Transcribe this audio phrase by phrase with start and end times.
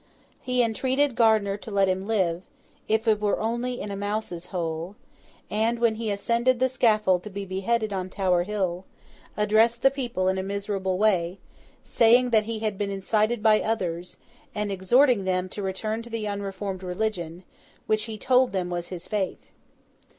[0.41, 2.41] He entreated Gardiner to let him live,
[2.87, 4.95] if it were only in a mouse's hole;
[5.47, 8.83] and, when he ascended the scaffold to be beheaded on Tower Hill,
[9.37, 11.37] addressed the people in a miserable way,
[11.83, 14.17] saying that he had been incited by others,
[14.55, 17.43] and exhorting them to return to the unreformed religion,
[17.85, 19.51] which he told them was his faith.